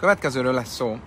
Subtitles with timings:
[0.00, 0.98] Következőről lesz szó.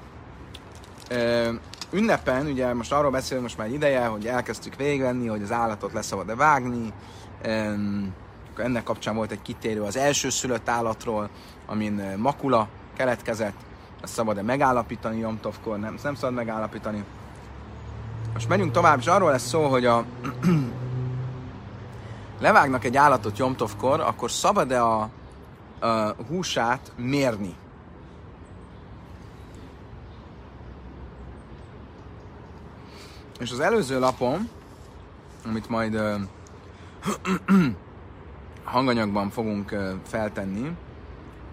[1.10, 1.52] Ö,
[1.92, 5.94] ünnepen, ugye most arról beszélünk most már egy ideje, hogy elkezdtük végvenni, hogy az állatot
[5.94, 6.94] leszabad-e vágni.
[7.42, 7.74] Ö,
[8.58, 11.30] ennek kapcsán volt egy kitérő az első szülött állatról,
[11.66, 12.68] amin makula
[12.98, 13.56] keletkezett.
[14.04, 15.80] Ezt szabad-e megállapítani Jomtovkor?
[15.80, 17.04] Nem, nem szabad megállapítani.
[18.34, 20.06] Most megyünk tovább, és arról lesz szó, hogy a
[22.42, 25.10] levágnak egy állatot Jomtovkor, akkor szabad-e a,
[25.80, 27.56] a húsát mérni?
[33.44, 34.50] És az előző lapon,
[35.46, 36.22] amit majd uh,
[38.64, 40.72] hanganyagban fogunk uh, feltenni,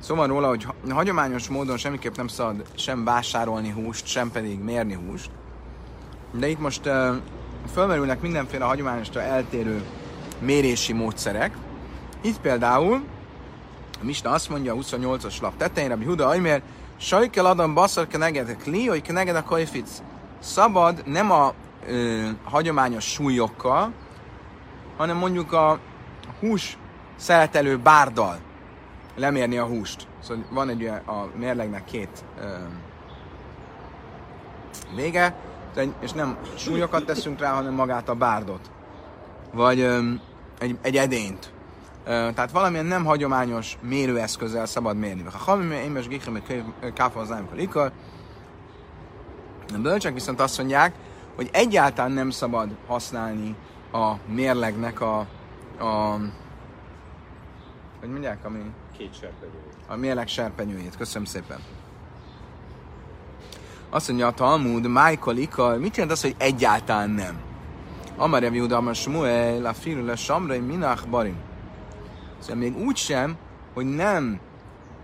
[0.00, 5.30] szóval róla, hogy hagyományos módon semmiképp nem szabad sem vásárolni húst, sem pedig mérni húst.
[6.32, 7.16] De itt most uh,
[7.72, 9.82] fölmerülnek mindenféle hagyományostól eltérő
[10.38, 11.56] mérési módszerek.
[12.20, 13.02] Itt például
[14.00, 16.62] a Misna azt mondja a 28-as lap tetején, Rabbi Huda Ajmér,
[16.96, 20.02] Sajkel Adam Basszar kenegedek li, hogy keneged a kajfic.
[20.40, 21.54] Szabad nem a
[21.86, 23.92] ö, hagyományos súlyokkal,
[24.96, 25.78] hanem mondjuk a
[26.40, 26.78] hús
[27.16, 28.38] szeletelő bárdal
[29.16, 30.06] lemérni a húst.
[30.22, 32.46] Szóval van egy olyan, a mérlegnek két ö,
[34.94, 35.34] vége,
[36.00, 38.70] és nem súlyokat teszünk rá, hanem magát a bárdot.
[39.52, 40.12] Vagy ö,
[40.58, 41.52] egy, egy edényt.
[42.04, 45.22] Ö, tehát valamilyen nem hagyományos mérőeszközzel szabad mérni.
[45.22, 46.42] Ha hamim, én most gikrem,
[46.94, 47.92] káfa az ikar.
[49.74, 50.94] A bölcsek viszont azt mondják,
[51.40, 53.56] hogy egyáltalán nem szabad használni
[53.92, 55.18] a mérlegnek a,
[55.78, 56.16] a
[58.00, 58.58] hogy mondják, ami...
[58.96, 59.74] Két serpenyőjét.
[59.88, 60.96] A mérleg serpenyőjét.
[60.96, 61.58] Köszönöm szépen.
[63.90, 67.40] Azt mondja a Talmud, Michael Ika, mit jelent az, hogy egyáltalán nem?
[68.16, 71.36] Amar Rev Juda, Amar Shmuel, a Firule Samrai, Minach Barim.
[72.38, 73.36] Szóval még úgy sem,
[73.74, 74.40] hogy nem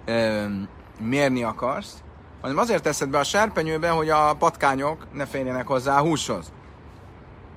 [0.05, 0.47] e,
[1.01, 2.03] mérni akarsz,
[2.47, 6.53] hanem azért teszed be a serpenyőbe, hogy a patkányok ne férjenek hozzá a húshoz.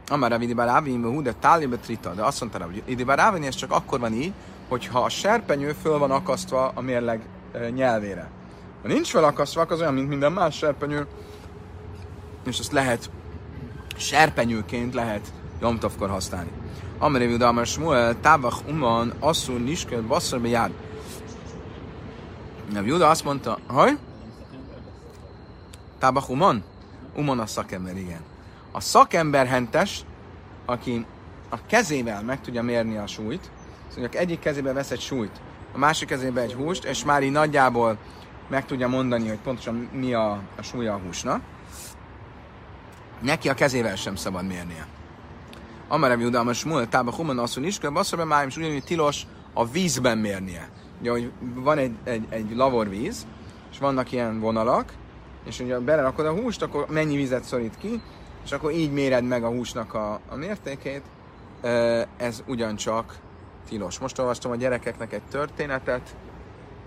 [0.08, 3.72] Amár Ravidi Barávin, hú, de tálibe trita, de azt mondta hogy Idi Barávin, ez csak
[3.72, 4.34] akkor van így,
[4.68, 7.22] hogyha a serpenyő föl van akasztva a mérleg
[7.52, 8.30] e, nyelvére.
[8.82, 11.08] Ha nincs felakasztva, az olyan, mint minden más serpenyő,
[12.46, 13.10] és ezt lehet
[13.96, 16.52] serpenyőként lehet Jomtovkor használni.
[17.00, 20.72] Amire Juda Amar Shmuel, Tavach Uman, Asszur Niskel, Basszor Bejád.
[22.84, 23.98] Juda azt mondta, hogy?
[26.00, 26.64] Tábach Uman?
[27.16, 28.22] Uman a szakember, igen.
[28.72, 30.02] A szakember hentes,
[30.66, 31.06] aki
[31.50, 33.52] a kezével meg tudja mérni a súlyt,
[33.88, 35.42] szóval egyik kezébe vesz egy súlyt,
[35.74, 37.98] a másik kezébe egy húst, és már így nagyjából
[38.48, 41.42] meg tudja mondani, hogy pontosan mi a, a súlya a húsnak.
[43.22, 44.88] Neki a kezével sem szabad mérnie.
[45.88, 49.24] Amarem Juda, a Smuel, Tába Human asszony is, kell basszorban májim, és ugyanúgy tilos
[49.54, 50.70] a vízben mérnie.
[51.00, 53.28] Ugye, hogy van egy, egy, egy lavorvíz,
[53.72, 54.94] és vannak ilyen vonalak,
[55.46, 58.02] és ugye belerakod a húst, akkor mennyi vizet szorít ki,
[58.44, 61.02] és akkor így méred meg a húsnak a, a mértékét,
[62.18, 63.20] ez ugyancsak
[63.68, 64.00] tilos.
[64.00, 66.16] Most olvastam a gyerekeknek egy történetet,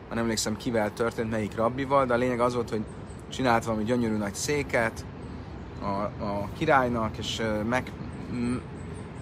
[0.09, 2.85] ha nem emlékszem kivel történt, melyik rabbival, de a lényeg az volt, hogy
[3.29, 5.05] csinált valami gyönyörű nagy széket
[5.83, 7.93] a, a királynak, és meg,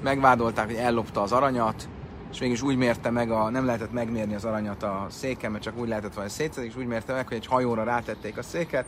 [0.03, 1.89] megvádolták, hogy ellopta az aranyat,
[2.33, 5.79] és mégis úgy mérte meg, a, nem lehetett megmérni az aranyat a széken, mert csak
[5.79, 8.87] úgy lehetett valami szétszedik, és úgy mérte meg, hogy egy hajóra rátették a széket,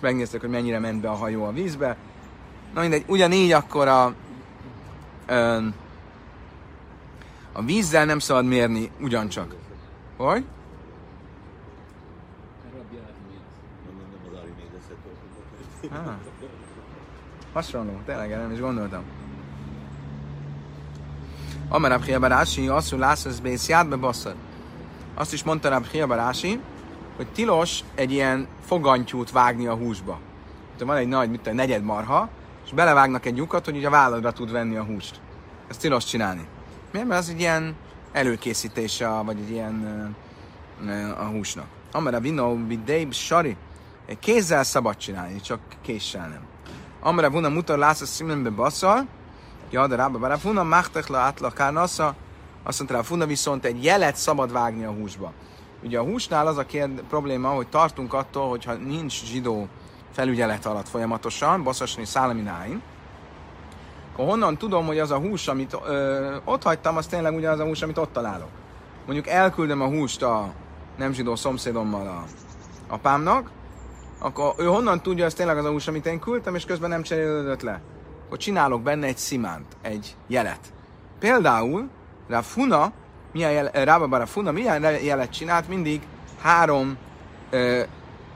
[0.00, 1.96] és megnézték, hogy mennyire ment be a hajó a vízbe.
[2.74, 4.14] Na mindegy, ugyanígy akkor a,
[5.26, 5.66] ö,
[7.52, 9.54] a vízzel nem szabad mérni ugyancsak.
[10.16, 10.44] Hogy?
[15.90, 16.14] Ah.
[17.52, 19.02] Hasonló, tényleg nem is gondoltam.
[21.68, 24.34] Amarab Hiabarási, asszú lászlósz bész játbe basszad.
[25.14, 26.60] Azt is mondta Rab Hiabarási,
[27.20, 30.18] hogy tilos egy ilyen fogantyút vágni a húsba.
[30.76, 32.28] Tehát van egy nagy, mit negyed marha,
[32.64, 35.20] és belevágnak egy lyukat, hogy ugye a válladra tud venni a húst.
[35.68, 36.46] Ezt tilos csinálni.
[36.92, 37.08] Miért?
[37.08, 37.76] Mert az egy ilyen
[38.12, 40.16] előkészítése, vagy egy ilyen
[41.18, 41.66] a húsnak.
[41.92, 43.56] Amara vino vidéb sari.
[44.20, 46.42] Kézzel szabad csinálni, csak késsel nem.
[47.00, 49.06] Amara vuna mutar lász a szimlenbe basszal,
[49.70, 52.14] ja, de rába bár funa máhtech le átlakár nasza,
[52.62, 55.32] azt mondta rá, funa viszont egy jelet szabad vágni a húsba.
[55.82, 59.68] Ugye a húsnál az a kérd, probléma, hogy tartunk attól, hogyha nincs zsidó
[60.12, 62.82] felügyelet alatt folyamatosan, bosszasni szálamináin,
[64.12, 67.64] akkor honnan tudom, hogy az a hús, amit ö, ott hagytam, az tényleg ugyanaz a
[67.64, 68.48] hús, amit ott találok.
[69.04, 70.52] Mondjuk elküldöm a húst a
[70.96, 72.24] nem zsidó szomszédommal a
[72.92, 73.50] apámnak,
[74.18, 76.90] akkor ő honnan tudja, hogy ez tényleg az a hús, amit én küldtem, és közben
[76.90, 77.80] nem cserélődött le.
[78.26, 80.72] Akkor csinálok benne egy szimánt, egy jelet.
[81.18, 81.88] Például
[82.28, 82.92] Rafuna,
[83.32, 85.68] milyen jel, Rábabara Funa milyen jelet csinált?
[85.68, 86.02] Mindig
[86.40, 86.96] három
[87.50, 87.82] ö,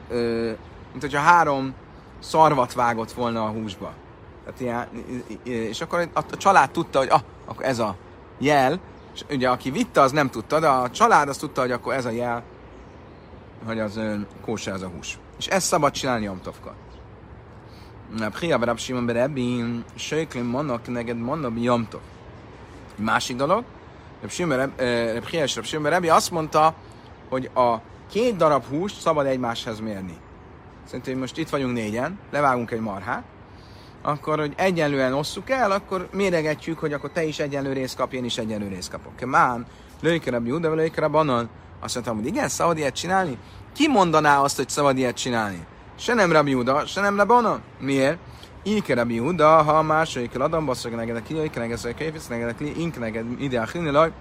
[0.08, 0.52] ö,
[0.91, 1.75] mint hogyha három
[2.19, 3.93] szarvat vágott volna a húsba.
[4.44, 4.88] Tehát ilyen,
[5.43, 7.96] és akkor a, család tudta, hogy ah, akkor ez a
[8.38, 8.81] jel,
[9.14, 12.05] és ugye aki vitte, az nem tudta, de a család azt tudta, hogy akkor ez
[12.05, 12.43] a jel,
[13.67, 14.00] hogy az
[14.44, 15.19] kóse az a hús.
[15.38, 16.73] És ezt szabad csinálni Jomtovkor.
[18.31, 19.64] Pria Rab Simon Berebbi,
[19.94, 22.00] Söjklim Monok, neked Monok Jomtov.
[22.96, 23.64] Másik dolog,
[24.24, 24.32] Rab
[25.64, 26.74] Simon Berebbi azt mondta,
[27.28, 27.76] hogy a
[28.10, 30.16] két darab húst szabad egymáshoz mérni.
[30.86, 33.22] Szerintem most itt vagyunk négyen, levágunk egy marhát,
[34.02, 38.24] akkor, hogy egyenlően osszuk el, akkor méregetjük, hogy akkor te is egyenlő részt kap, én
[38.24, 39.16] is egyenlő részt kapok.
[39.16, 39.66] Kemán,
[40.00, 41.48] lőjkerebb vagy lőjkerebb Anan.
[41.80, 43.38] Azt mondtam, hogy igen, szabad ilyet csinálni?
[43.74, 45.66] Ki mondaná azt, hogy szabad ilyet csinálni?
[45.98, 48.18] Se nem Rabbi Júda, se nem Rabbi Miért?
[48.66, 52.81] Ike Rabbi Júda, ha második Adam, basszak negedek ki, ike negedek ki, fisz negedek ki,
[52.81, 54.12] ink neged ide a laj.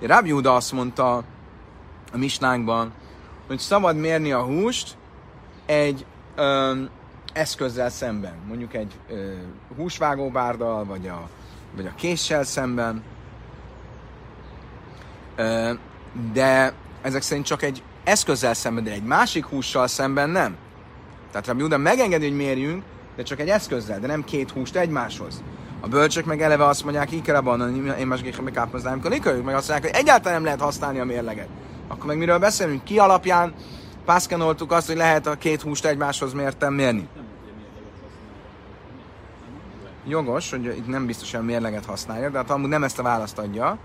[0.00, 1.16] Rabbi Júda azt mondta
[2.12, 2.92] a misnánkban,
[3.46, 4.96] hogy szabad mérni a húst
[5.66, 6.04] egy
[6.38, 6.88] um,
[7.32, 9.32] eszközzel szemben, mondjuk egy ö,
[9.76, 11.28] húsvágóbárdal, vagy a,
[11.76, 13.02] vagy a késsel szemben,
[15.36, 15.72] ö,
[16.32, 16.72] de
[17.02, 20.56] ezek szerint csak egy eszközzel szemben, de egy másik hússal szemben nem.
[21.30, 22.82] Tehát Rabbi Uda megengedi, hogy mérjünk,
[23.16, 25.42] de csak egy eszközzel, de nem két húst egymáshoz.
[25.80, 29.68] A bölcsök meg eleve azt mondják, ikerabban, én más meg kápoznám, amikor ők meg azt
[29.68, 31.48] mondják, hogy egyáltalán nem lehet használni a mérleget.
[31.88, 32.84] Akkor meg miről beszélünk?
[32.84, 33.54] Ki alapján
[34.04, 37.08] pászkenoltuk azt, hogy lehet a két húst egymáshoz mértem mérni?
[40.08, 43.78] jogos, hogy itt nem biztosan mérleget használja, de a Talmud nem ezt a választ adja.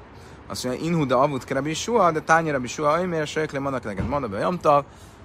[0.47, 4.83] Azt mondja, inhuda avut kerebi sua, de tányera bi sua, miért söjkle manak neked jamtav.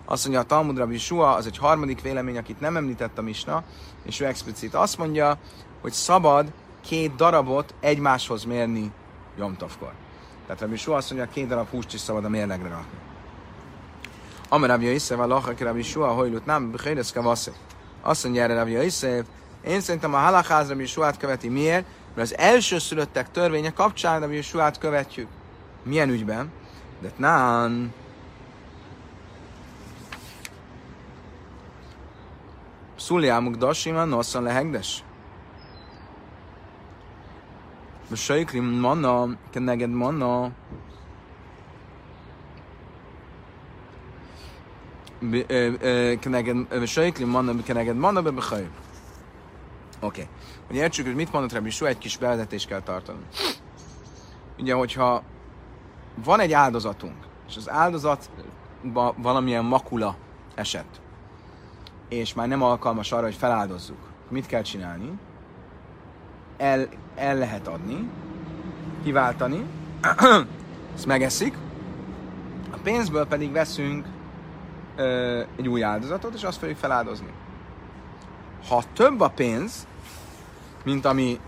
[0.08, 3.62] Azt mondja, a Talmud Rabbi Sua, az egy harmadik vélemény, akit nem említett a Misna,
[4.02, 5.38] és ő explicit azt mondja,
[5.80, 6.52] hogy szabad
[6.84, 8.92] két darabot egymáshoz mérni
[9.38, 9.92] Jomtovkor.
[10.46, 12.98] Tehát Rabbi Sua azt mondja, két darab húst is szabad a mérlegre rakni.
[14.48, 17.20] Amar Rabbi Yisrael, a Lachak Rabbi Sua, hojlut nem, Bechéreszke
[18.02, 19.24] Azt mondja erre Rabbi Yisrael,
[19.66, 21.48] én szerintem a halakház Rabbi Suát követi.
[21.48, 21.86] Miért?
[22.14, 25.28] Mert az első szülöttek törvénye kapcsán Rabbi Suát követjük.
[25.82, 26.50] Milyen ügyben?
[27.00, 27.92] De nán...
[33.06, 35.04] Szuliámuk dasima, nosszan lehegdes.
[38.10, 40.50] Besajklim manna, keneged manna.
[46.20, 48.70] keneged, besajklim manna, keneged manna, bebechajim.
[50.00, 50.28] Oké.
[50.64, 50.76] Okay.
[50.76, 53.22] Értsük, hogy mit mondott Rabbi Sua, egy kis bevezetést kell tartani.
[54.58, 55.22] Ugye, hogyha
[56.24, 57.16] van egy áldozatunk,
[57.48, 60.16] és az áldozatban valamilyen makula
[60.54, 61.00] esett,
[62.08, 63.98] és már nem alkalmas arra, hogy feláldozzuk,
[64.28, 65.12] mit kell csinálni?
[66.56, 68.08] El, el lehet adni,
[69.04, 69.64] kiváltani,
[70.94, 71.56] ezt megeszik,
[72.70, 74.06] a pénzből pedig veszünk
[74.96, 77.32] ö, egy új áldozatot, és azt fogjuk feláldozni.
[78.68, 79.86] Ha több a pénz,
[80.84, 81.40] mint, ami,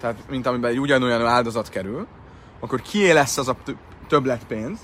[0.00, 2.06] tehát, mint amiben egy ugyanolyan áldozat kerül,
[2.60, 3.56] akkor kié lesz az a
[4.08, 4.78] többlet pénz,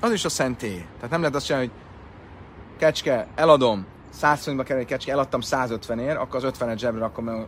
[0.00, 0.84] az is a szentély.
[0.94, 1.76] Tehát nem lehet azt csinálni, hogy
[2.78, 7.24] kecske, eladom, 100 forintba kerül egy kecske, eladtam 150 ér, akkor az 50-et zsebre akkor
[7.24, 7.46] meg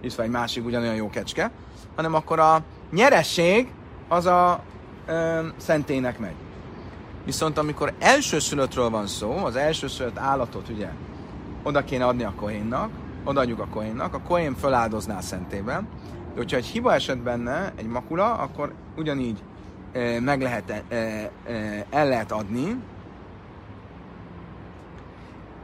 [0.00, 1.50] itt van egy másik ugyanolyan jó kecske,
[1.96, 3.72] hanem akkor a nyeresség
[4.08, 4.60] az a
[5.06, 6.34] ö, szentélynek megy.
[7.24, 10.88] Viszont amikor elsőszülöttről van szó, az elsőszülött állatot ugye
[11.62, 12.90] oda kéne adni a kohénnak,
[13.24, 15.88] odaadjuk a kohénnak, a kohén feláldozná a szentében,
[16.32, 19.42] de hogyha egy hiba esett benne, egy makula, akkor ugyanígy
[19.92, 22.76] e, meg lehet, e, e, el lehet adni,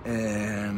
[0.04, 0.72] e,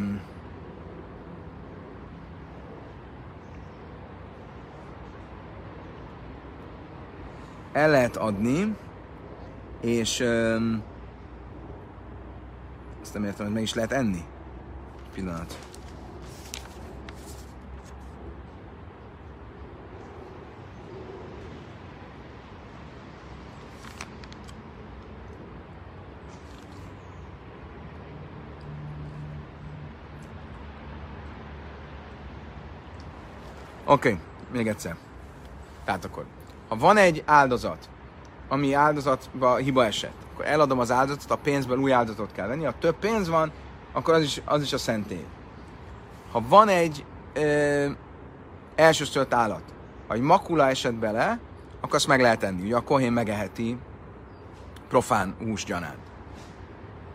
[7.72, 8.76] el lehet adni,
[9.80, 10.82] és um,
[13.02, 14.24] ezt nem értem, hogy meg is lehet enni
[15.14, 15.75] pillanat.
[33.88, 34.20] Oké, okay,
[34.52, 34.96] még egyszer.
[35.84, 36.24] Tehát akkor,
[36.68, 37.88] ha van egy áldozat,
[38.48, 42.64] ami áldozatba hiba esett, akkor eladom az áldozatot, a pénzből új áldozatot kell venni.
[42.64, 43.52] Ha több pénz van,
[43.92, 45.24] akkor az is, az is a szentély.
[46.32, 47.86] Ha van egy ö,
[48.74, 49.62] elsőszört állat,
[50.08, 51.38] ha egy makula esett bele,
[51.80, 52.62] akkor azt meg lehet enni.
[52.62, 53.78] Ugye a kohén megeheti
[54.88, 56.10] profán hús gyanánt.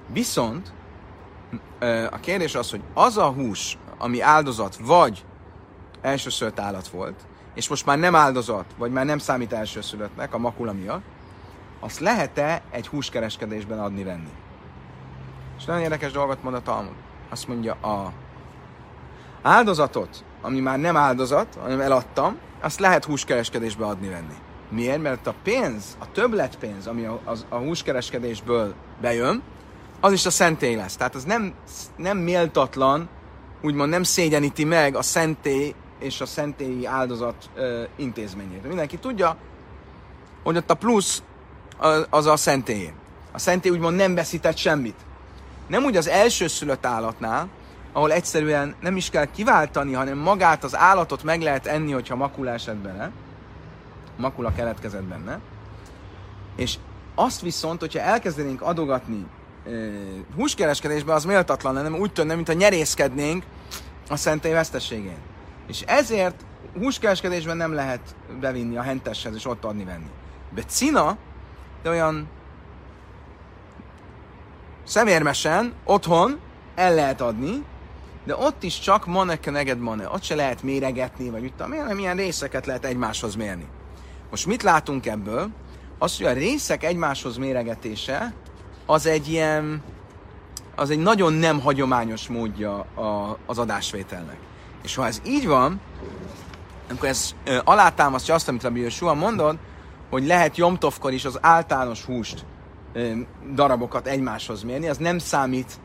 [0.07, 0.73] Viszont
[1.79, 5.25] ö, a kérdés az, hogy az a hús, ami áldozat, vagy
[6.01, 7.20] elsőszült állat volt,
[7.53, 11.03] és most már nem áldozat, vagy már nem számít elsőszülöttnek a makula miatt,
[11.79, 14.31] azt lehet-e egy húskereskedésben adni-venni?
[15.58, 16.93] És nagyon érdekes dolgot mond a Talmud.
[17.29, 18.12] Azt mondja, a
[19.41, 24.36] áldozatot, ami már nem áldozat, hanem eladtam, azt lehet húskereskedésbe adni-venni.
[24.70, 25.01] Miért?
[25.01, 29.41] Mert a pénz, a többletpénz, ami a, a, a húskereskedésből bejön,
[30.00, 30.96] az is a szentély lesz.
[30.96, 31.53] Tehát az nem,
[31.96, 33.10] nem méltatlan,
[33.62, 38.67] úgymond nem szégyeníti meg a szentély és a szentélyi áldozat ö, intézményét.
[38.67, 39.38] Mindenki tudja,
[40.43, 41.24] hogy ott a plusz
[42.10, 42.93] az, a szentély.
[43.31, 44.96] A szentély úgymond nem veszített semmit.
[45.67, 47.48] Nem úgy az első szülött állatnál,
[47.91, 52.51] ahol egyszerűen nem is kell kiváltani, hanem magát az állatot meg lehet enni, hogyha makula
[52.51, 53.12] esett bele,
[54.17, 55.39] makula keletkezett benne,
[56.55, 56.77] és
[57.15, 59.25] azt viszont, hogyha elkezdenénk adogatni
[59.65, 59.70] e,
[60.36, 63.43] húskereskedésbe, az méltatlan lenne, úgy tűnne, mintha nyerészkednénk
[64.10, 65.17] a szentély veszteségén.
[65.67, 66.45] És ezért
[66.77, 70.09] húskereskedésben nem lehet bevinni a henteshez és ott adni-venni.
[70.53, 71.17] De cina,
[71.83, 72.29] de olyan
[74.83, 76.39] szemérmesen, otthon
[76.75, 77.63] el lehet adni,
[78.23, 81.99] de ott is csak maneke neged mane, ott se lehet méregetni, vagy mit tudom, hanem
[81.99, 83.67] ilyen részeket lehet egymáshoz mérni.
[84.29, 85.49] Most mit látunk ebből?
[85.97, 88.33] Az, hogy a részek egymáshoz méregetése,
[88.85, 89.83] az egy ilyen,
[90.75, 94.37] az egy nagyon nem hagyományos módja a, az adásvételnek.
[94.81, 95.81] És ha ez így van,
[96.91, 99.57] akkor ez ö, alátámasztja azt, amit Rabbi Joshua mondod,
[100.09, 102.45] hogy lehet Jomtovkor is az általános húst
[102.93, 103.11] ö,
[103.53, 105.79] darabokat egymáshoz mérni, az nem számít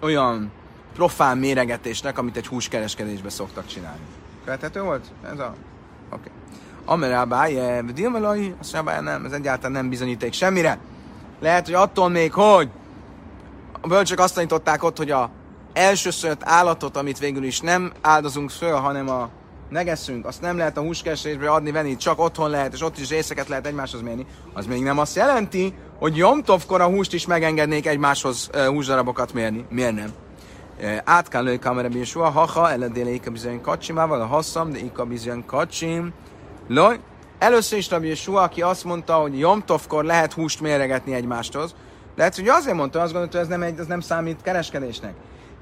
[0.00, 0.50] olyan
[0.94, 4.00] profán méregetésnek, amit egy húskereskedésbe szoktak csinálni.
[4.44, 5.04] Követhető volt?
[5.32, 5.54] Ez a...
[6.10, 6.30] Oké.
[6.30, 6.32] Okay.
[6.84, 10.78] Amerábáje, Dilmelai, azt mondja, nem, ez egyáltalán nem bizonyíték semmire.
[11.40, 12.68] Lehet, hogy attól még, hogy
[13.80, 15.30] a bölcsök azt tanították ott, hogy a
[15.72, 19.30] elsőszört állatot, amit végül is nem áldozunk föl, hanem a
[19.68, 23.48] negeszünk, azt nem lehet a húskeresésbe adni, venni, csak otthon lehet, és ott is részeket
[23.48, 28.50] lehet egymáshoz mérni, az még nem azt jelenti, hogy Jomtovkor a húst is megengednék egymáshoz
[28.66, 29.64] húsdarabokat mérni.
[29.68, 30.12] Miért nem?
[31.04, 35.44] át kell lőni kamera bírsua, haha, eledéle ika bizony kacsimával, a hasszam, de ika bizony
[35.46, 36.12] kacsim.
[36.68, 36.98] Loj,
[37.38, 41.74] először is Rabbi Yeshua, aki azt mondta, hogy Jomtovkor lehet húst méregetni egymáshoz,
[42.16, 45.14] lehet, hogy azért mondta, azt gondolta, hogy ez nem, egy, ez nem számít kereskedésnek.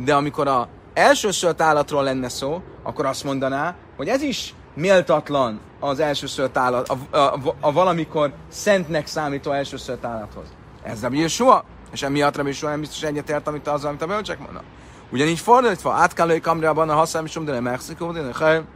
[0.04, 6.00] De amikor a elsőszört állatról lenne szó, akkor azt mondaná, hogy ez is méltatlan az
[6.00, 10.44] elsőszört állat, a, a, a, valamikor szentnek számító elsőszört állathoz.
[10.82, 14.38] Ez Rabbi Yeshua, és emiatt Rabbi Yeshua nem biztos egyetért, amit az, amit a bölcsek
[14.38, 14.64] mondanak.
[15.10, 18.66] Ugyanígy fordítva, át kell lőj kamrában a haszám, és de nem Mexikó, de nem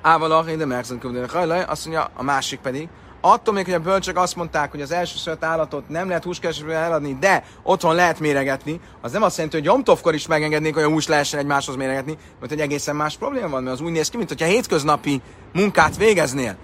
[0.00, 2.88] Ávalach, de Mexikó, de nem azt mondja a másik pedig,
[3.20, 6.76] attól még, hogy a bölcsök azt mondták, hogy az első szört állatot nem lehet húskeresésben
[6.76, 10.88] eladni, de otthon lehet méregetni, az nem azt jelenti, hogy Jomtovkor is megengednék, hogy a
[10.88, 14.16] hús lehessen egymáshoz méregetni, mert egy egészen más probléma van, mert az úgy néz ki,
[14.16, 15.22] mint hogyha hétköznapi
[15.52, 16.56] munkát végeznél.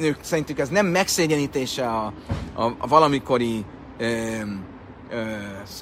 [0.00, 2.12] Ők szerintük ez nem megszégyenítése a,
[2.54, 3.64] a, a valamikori
[3.98, 4.06] ö,
[5.10, 5.22] ö,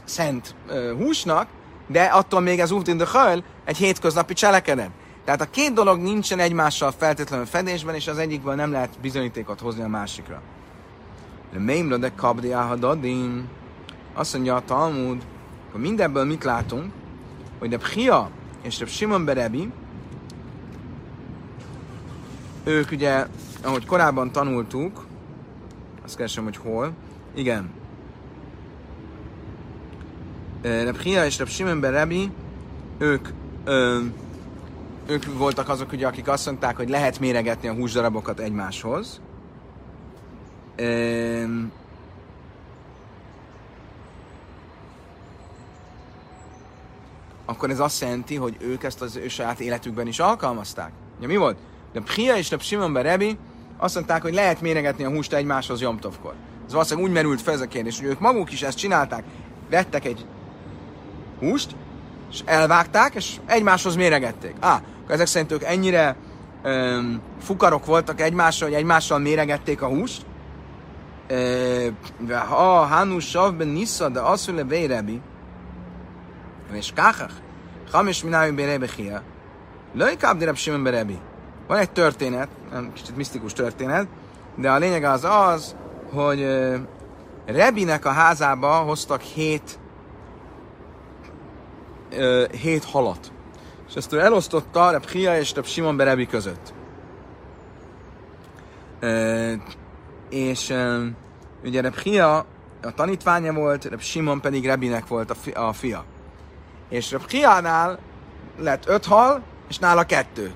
[0.05, 1.49] szent ö, húsnak,
[1.87, 4.91] de attól még ez út in the egy hétköznapi cselekedet.
[5.26, 9.83] Tehát a két dolog nincsen egymással feltétlenül fedésben, és az egyikből nem lehet bizonyítékot hozni
[9.83, 10.42] a másikra.
[11.52, 13.49] De mémra de kabdi ahadadin.
[14.14, 15.23] Azt mondja a Talmud,
[15.73, 16.92] hogy mindebből mit látunk,
[17.59, 18.30] hogy de Pchia
[18.62, 19.73] és de Simon Berebi,
[22.64, 23.26] ők ugye,
[23.62, 25.06] ahogy korábban tanultuk,
[26.04, 26.92] azt keresem, hogy hol,
[27.35, 27.71] igen,
[30.62, 32.30] Reb és Reb Simon Berebi,
[32.99, 33.28] ők,
[33.64, 34.00] ö,
[35.06, 39.20] ők voltak azok, ugye, akik azt mondták, hogy lehet méregetni a húsdarabokat egymáshoz.
[40.76, 41.44] Ö,
[47.44, 50.90] akkor ez azt jelenti, hogy ők ezt az ő saját életükben is alkalmazták.
[51.18, 51.58] Ugye mi volt?
[51.92, 53.38] De Pchia és de Simon Berebi
[53.76, 56.34] azt mondták, hogy lehet méregetni a húst egymáshoz Jomtovkor.
[56.66, 59.25] Ez valószínűleg úgy merült fel ez a kérdés, hogy ők maguk is ezt csinálták,
[59.70, 60.26] vettek egy
[61.38, 61.75] húst,
[62.30, 64.54] és elvágták, és egymáshoz méregették.
[64.60, 66.16] Ah, ezek szerint ők ennyire
[66.62, 70.26] öm, fukarok voltak egymással, hogy egymással méregették a húst.
[72.48, 75.20] Ha Hanus savben nisza, de az szüle vérebi,
[76.72, 77.34] és káchach,
[77.92, 79.22] hamis minájú bérebi hia,
[79.94, 81.18] löjkább direb Simon berebi.
[81.66, 82.48] Van egy történet,
[82.94, 84.06] kicsit misztikus történet,
[84.56, 85.76] de a lényeg az az,
[86.12, 86.46] hogy
[87.46, 89.78] Rebinek a házába hoztak hét
[92.50, 93.32] hét halat.
[93.88, 96.75] És ezt ő elosztotta Reb Hia és Reb Simon Berebi között.
[100.31, 100.99] És e,
[101.64, 102.47] ugye Reb Hia
[102.83, 106.05] a tanítványa volt, Reb Simon pedig Rebinek volt a, fi, a fia.
[106.88, 107.23] És Reb
[108.59, 110.52] lett öt hal, és nála kettő.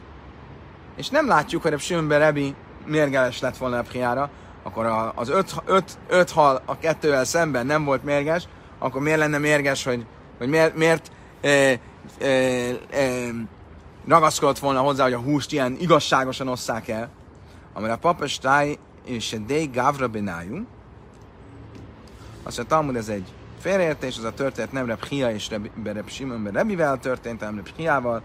[0.96, 2.54] És nem látjuk, hogy Reb Simon Berebi
[2.86, 4.30] mérgeles lett volna Reb Hiára,
[4.62, 9.38] akkor az öt, öt, öt hal a kettővel szemben nem volt mérges, akkor miért lenne
[9.38, 10.06] mérges, hogy,
[10.38, 11.10] hogy miért, miért
[11.40, 11.80] e,
[14.06, 17.10] ragaszkodott volna hozzá, hogy a húst ilyen igazságosan osszák el.
[17.72, 20.66] Amire a papestáj és a dei gavra benájú.
[22.42, 26.08] Azt mondja, Talmud ez egy félreértés, az a történet nem Reb Hia és Reb, Reb
[26.08, 28.22] Simon Rebivel történt, hanem Reb Hiával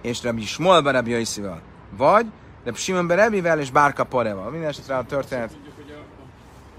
[0.00, 1.60] és Reb Smolba Reb Jaiszival.
[1.96, 2.26] Vagy
[2.64, 4.50] Reb Simon Rebivel és Bárka Pareval.
[4.50, 5.50] Mindenesetre a történet...
[5.50, 6.24] Tudjuk, hogy a, a,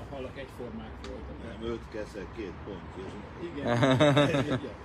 [0.01, 1.62] a halak egyformák voltak.
[1.62, 2.82] Nem, öt keszek, két pont.
[3.55, 4.62] Igen.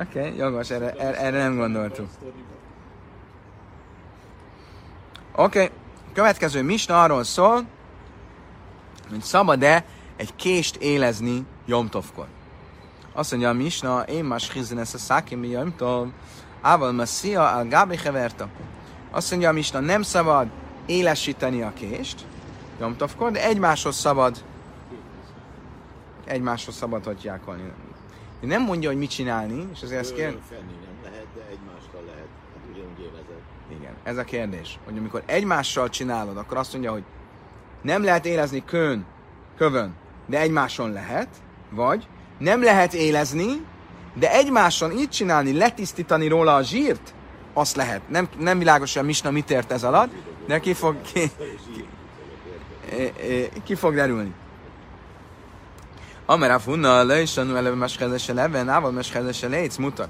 [0.00, 2.08] Oké, okay, jogos, erre, erre, erre nem gondoltuk.
[5.32, 5.70] Oké, okay.
[6.12, 7.64] következő misna arról szól,
[9.10, 9.84] hogy szabad-e
[10.16, 12.26] egy kést élezni Jomtovkor.
[13.12, 16.08] Azt mondja a misna, én más hizzen ezt a szákim mi Jomtov,
[16.60, 18.48] ával messia al gábi heverta.
[19.10, 20.46] Azt mondja a misna, nem szabad
[20.86, 22.26] élesíteni a kést
[22.80, 24.44] Jomtovkor, de egymáshoz szabad
[26.24, 27.72] egymáshoz szabad hagyjákolni.
[28.46, 30.38] Nem mondja, hogy mit csinálni, és azért ezt kér...
[30.48, 32.28] Fenni nem lehet, de egymással lehet.
[32.54, 33.42] Hát ugyanúgy élezett.
[33.78, 37.04] Igen, ez a kérdés, hogy amikor egymással csinálod, akkor azt mondja, hogy
[37.82, 39.06] nem lehet élezni kön,
[39.56, 39.94] kövön,
[40.26, 41.28] de egymáson lehet,
[41.70, 42.06] vagy
[42.38, 43.64] nem lehet élezni,
[44.14, 47.14] de egymáson így csinálni, letisztítani róla a zsírt,
[47.52, 48.08] azt lehet.
[48.08, 50.12] Nem, nem világos, hogy a Misna mit ért ez alatt,
[50.46, 51.86] de ki fog, ki, ki,
[53.64, 54.34] ki fog derülni.
[56.26, 60.08] Amer a funna le is tanul eleve meskezese leven, ával meskezese létsz mutat.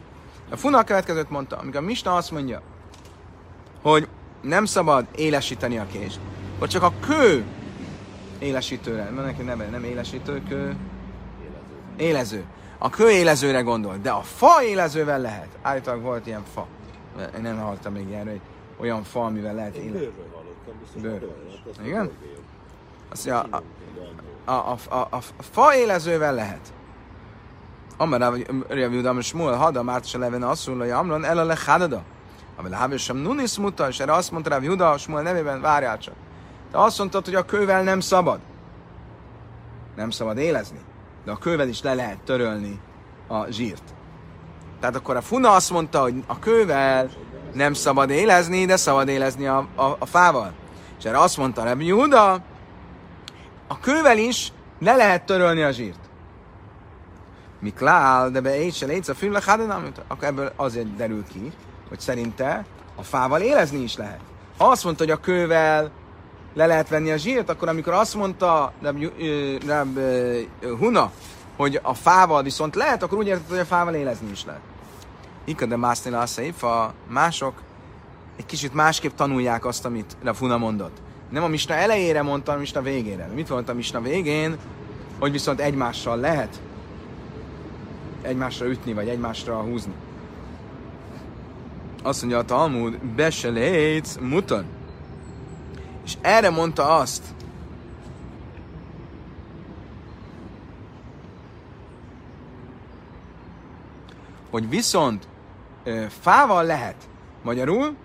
[0.50, 2.62] A funna a következőt mondta, amikor a Misna azt mondja,
[3.83, 4.09] hogy
[4.42, 6.21] nem szabad élesíteni a kést,
[6.59, 7.44] hogy csak a kő
[8.38, 10.76] élesítőre, van neki neve, nem élesítő, kő,
[11.97, 12.44] élező.
[12.78, 15.49] A kő élezőre gondol, de a fa élezővel lehet.
[15.62, 16.66] Állítólag volt ilyen fa.
[17.37, 18.40] Én nem hallottam még ilyenről,
[18.76, 20.09] hogy olyan fa, amivel lehet Én élezni.
[21.00, 21.73] bőrről hallottam.
[21.76, 22.11] Hát Igen?
[23.11, 23.62] Azt mondja, a.
[24.44, 25.18] a, a, a, a,
[25.52, 26.72] fa élezővel lehet.
[27.96, 28.32] Amara,
[28.68, 32.02] Rav Judam Shmuel, hada, Márta leven asszul, hogy Amron, el a lechadada.
[32.56, 36.14] Ami lehábés sem nunis muta, és erre azt mondta Rav Juda, Shmuel nevében, várjál csak.
[36.71, 38.38] Te azt mondtad, hogy a kővel nem szabad.
[39.97, 40.78] Nem szabad élezni.
[41.25, 42.80] De a kővel is le lehet törölni
[43.28, 43.82] a zsírt.
[44.80, 47.10] Tehát akkor a Funa azt mondta, hogy a kővel
[47.52, 50.52] nem szabad élezni, de szabad élezni a, a, a fával.
[50.99, 52.42] És erre azt mondta Rabbi Juda,
[53.66, 55.98] a kővel is le lehet törölni a zsírt.
[57.60, 61.52] Miklál, de be egy se létsz a film akkor ebből azért derül ki,
[61.88, 64.20] hogy szerinte a fával élezni is lehet.
[64.58, 65.90] Ha azt mondta, hogy a kővel
[66.54, 69.08] le lehet venni a zsírt, akkor amikor azt mondta Rab,
[69.66, 69.98] Rab
[70.78, 71.10] Huna,
[71.56, 74.60] hogy a fával viszont lehet, akkor úgy értett, hogy a fával élezni is lehet.
[75.44, 76.10] Ika de mászni
[76.62, 77.62] a mások
[78.36, 80.96] egy kicsit másképp tanulják azt, amit Rab Huna mondott.
[81.30, 83.26] Nem a misna elejére mondta, a misna végére.
[83.34, 84.56] Mit mondta a misna végén?
[85.19, 86.60] Hogy viszont egymással lehet
[88.23, 89.95] egymásra ütni, vagy egymásra húzni.
[92.02, 94.67] Azt mondja a Talmud, beselétsz mutan.
[96.04, 97.23] És erre mondta azt,
[104.50, 105.28] hogy viszont
[105.84, 107.08] ö, fával lehet,
[107.43, 107.97] magyarul,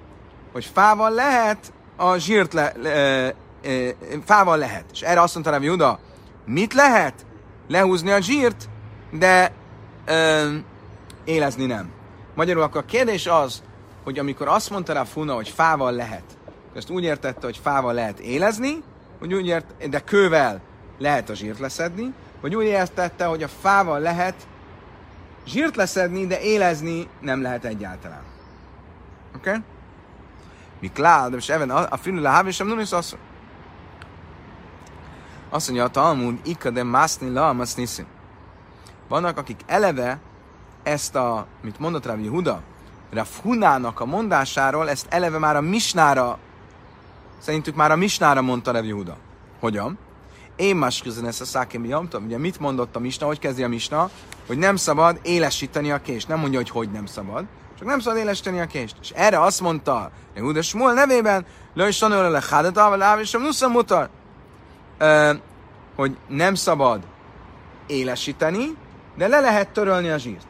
[0.51, 3.33] hogy fával lehet a zsírt le, le,
[3.63, 3.89] ö,
[4.25, 4.85] fával lehet.
[4.91, 5.99] És erre azt mondta Rabbi Juda,
[6.45, 7.25] mit lehet?
[7.67, 8.69] Lehúzni a zsírt,
[9.11, 9.51] de
[10.05, 10.55] ö,
[11.23, 11.91] élezni nem.
[12.35, 13.63] Magyarul akkor a kérdés az,
[14.03, 16.23] hogy amikor azt mondta rá Funa, hogy fával lehet,
[16.75, 18.83] ezt úgy értette, hogy fával lehet élezni,
[19.19, 20.61] hogy úgy ért, de kővel
[20.97, 24.35] lehet a zsírt leszedni, vagy úgy értette, hogy a fával lehet
[25.45, 28.23] zsírt leszedni, de élezni nem lehet egyáltalán.
[29.35, 29.49] Oké?
[29.49, 29.61] Okay?
[30.79, 33.17] Mi klál, de most even a filmű a hávi sem nunis azt
[35.49, 38.05] azt mondja a Talmud, ikka de mászni la niszin.
[39.07, 40.19] Vannak, akik eleve
[40.83, 42.61] ezt a, mit mondott rá Huda,
[43.11, 46.37] Rav Hunának a mondásáról, ezt eleve már a Misnára,
[47.39, 49.17] szerintük már a Misnára mondta Rav Huda.
[49.59, 49.97] Hogyan?
[50.55, 52.25] Én más közön ezt a szákémi jamtam.
[52.25, 54.09] Ugye mit mondott a Misna, hogy kezdi a Misna?
[54.47, 56.27] Hogy nem szabad élesíteni a kést.
[56.27, 57.45] Nem mondja, hogy hogy nem szabad.
[57.79, 58.95] Csak nem szabad élesíteni a kést.
[59.01, 63.71] És erre azt mondta Yehuda Smol nevében, le is tanulja le hádata, vagy sem nuszam
[63.71, 64.09] mutar,
[65.95, 67.01] hogy nem szabad
[67.87, 68.75] élesíteni,
[69.17, 70.47] de le lehet törölni a zsírt.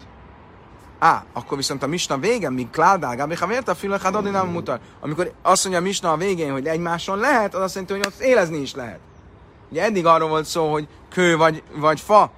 [0.99, 4.79] Á, akkor viszont a misna végén, míg kládál, gábi havért a filachad adinám mutar.
[4.99, 8.19] Amikor azt mondja a misna a végén, hogy egymáson lehet, az azt jelenti, hogy ott
[8.19, 8.99] élezni is lehet.
[9.71, 12.31] Ugye eddig arról volt szó, hogy kő vagy, vagy fa,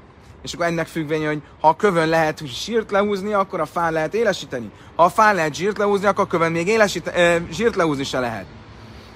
[0.43, 4.13] és akkor ennek függvény, hogy ha a kövön lehet zsírt lehúzni, akkor a fán lehet
[4.13, 4.71] élesíteni.
[4.95, 8.19] Ha a fán lehet zsírt lehúzni, akkor a kövön még élesít, e, zsírt lehúzni se
[8.19, 8.45] lehet.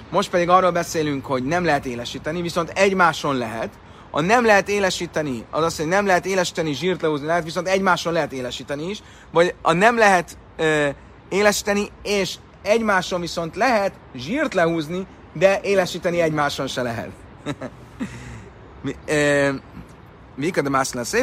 [0.10, 3.70] Most pedig arról beszélünk, hogy nem lehet élesíteni, viszont egymáson lehet.
[4.12, 8.14] a nem lehet élesíteni, az azt, hogy nem lehet élesíteni, zsírt lehúzni, lehet, viszont egymáson
[8.14, 10.88] lehet élesíteni is, vagy a nem lehet ö,
[11.30, 17.10] élesíteni, és egymáson viszont lehet zsírt lehúzni, de élesíteni egymáson se lehet.
[18.84, 19.50] Mi, ö,
[20.36, 21.14] Mika de más lesz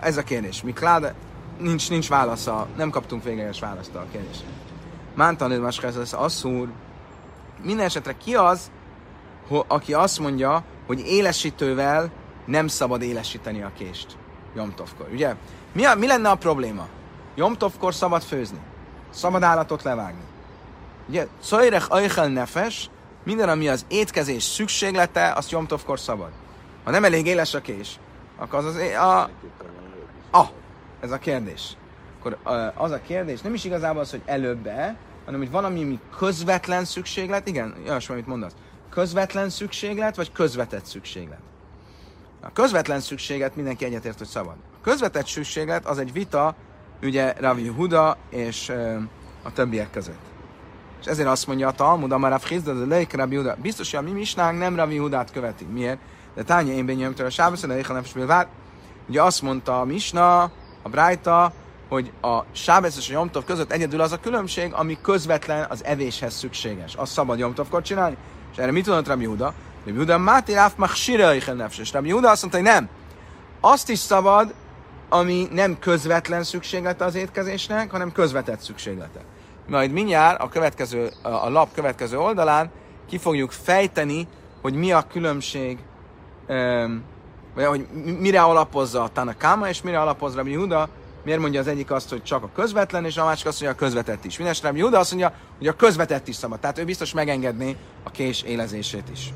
[0.00, 0.62] ez a kérdés.
[0.62, 1.12] Mi kláda,
[1.58, 4.46] nincs, nincs válasza, nem kaptunk végleges választ a kérdésre.
[5.14, 6.68] Mántan más ez asszúr.
[7.62, 8.70] Minden esetre ki az,
[9.66, 12.10] aki azt mondja, hogy élesítővel
[12.46, 14.16] nem szabad élesíteni a kést
[14.56, 15.34] Jomtovkor, ugye?
[15.72, 16.86] Mi, a, mi lenne a probléma?
[17.34, 18.58] Jomtovkor szabad főzni,
[19.10, 20.22] szabad állatot levágni.
[21.08, 22.90] Ugye, Szajrech Eichel Nefes,
[23.24, 26.30] minden, ami az étkezés szükséglete, azt Jomtovkor szabad.
[26.84, 27.98] Ha nem elég éles a kés,
[28.36, 28.76] akkor az az...
[28.76, 29.20] A,
[30.38, 30.48] a,
[31.00, 31.76] ez a kérdés.
[32.18, 32.38] Akkor
[32.74, 37.48] az a kérdés nem is igazából az, hogy előbbe, hanem hogy van, ami közvetlen szükséglet,
[37.48, 38.54] igen, olyasmi, amit mondasz,
[38.90, 41.40] közvetlen szükséglet, vagy közvetett szükséglet.
[42.40, 44.54] A közvetlen szükséget mindenki egyetért, hogy szabad.
[44.80, 46.54] A közvetett szükséglet az egy vita,
[47.02, 48.98] ugye Ravi Huda és ö,
[49.42, 50.30] a többiek között.
[51.00, 53.56] És ezért azt mondja a Talmud, amár a Frizda, de Leik Rabbi Huda.
[53.62, 55.64] Biztos, hogy a mi misnánk nem Ravi Hudát követi.
[55.64, 55.98] Miért?
[56.34, 58.46] De tánya én benyomtől a sábasz, de Leik nem
[59.08, 60.42] Ugye azt mondta a misna,
[60.82, 61.52] a Brájta,
[61.88, 66.34] hogy a sábesz és a jomtov között egyedül az a különbség, ami közvetlen az evéshez
[66.34, 66.94] szükséges.
[66.94, 68.16] Azt szabad jomtovkor csinálni.
[68.52, 69.54] És erre mit mondott Rabbi Huda?
[69.84, 72.88] Rabbi Huda, Máté Ráf Machsira És Rabbi Huda azt mondta, hogy nem.
[73.60, 74.54] Azt is szabad,
[75.08, 79.20] ami nem közvetlen szükséglete az étkezésnek, hanem közvetett szükséglete.
[79.68, 82.70] Majd mindjárt a, következő, a lap következő oldalán
[83.08, 84.28] ki fogjuk fejteni,
[84.62, 85.78] hogy mi a különbség,
[87.54, 87.86] vagy hogy
[88.18, 90.88] mire alapozza a Tanakama, és mire alapozza Rabbi Huda,
[91.24, 93.84] Miért mondja az egyik azt, hogy csak a közvetlen, és a másik azt mondja, a
[93.84, 94.36] közvetett is.
[94.36, 96.60] Mindenesetre Júda azt mondja, hogy a közvetett is szabad.
[96.60, 99.32] Tehát ő biztos megengedné a kés élezését is.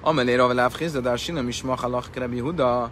[0.00, 2.90] Amelé Raveláv Hizda, a Sinem is Machalach Krebi Huda,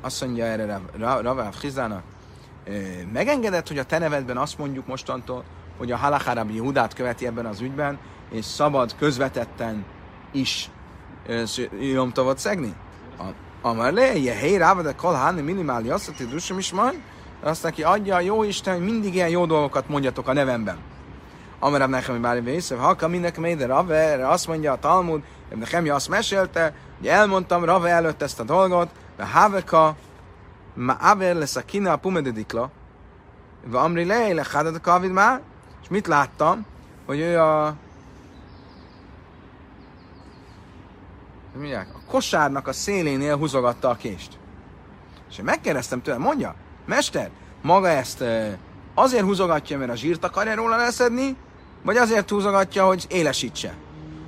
[0.00, 2.02] azt mondja erre Raveláv Hizdának,
[3.12, 5.44] megengedett, hogy a te nevedben azt mondjuk mostantól,
[5.78, 7.98] hogy a Halacharabi Hudát követi ebben az ügyben,
[8.30, 9.84] és szabad közvetetten
[10.30, 10.70] is
[11.80, 12.74] jomtovat szegni?
[13.62, 17.00] Amar le, je hely ráva, de kol háni minimál jasszati dusam is majd,
[17.42, 20.76] azt neki adja a jó Isten, hogy mindig ilyen jó dolgokat mondjatok a nevemben.
[21.58, 25.22] Amarabb nekem, bármi vészöv, ha mindenki még, de Rave, azt mondja a Talmud,
[25.54, 29.96] nekem azt mesélte, hogy elmondtam Rave előtt ezt a dolgot, de Haveka,
[30.74, 32.70] ma aver lesz a kina a pumededikla,
[33.64, 35.40] ve amri le, le a kavid már,
[35.82, 36.66] és mit láttam,
[37.06, 37.74] hogy ő a
[41.54, 44.38] mondják, a kosárnak a szélénél húzogatta a kést.
[45.30, 46.54] És én megkérdeztem tőle, mondja,
[46.86, 47.30] mester,
[47.62, 48.24] maga ezt
[48.94, 51.36] azért húzogatja, mert a zsírt akarja róla leszedni,
[51.82, 53.74] vagy azért húzogatja, hogy élesítse?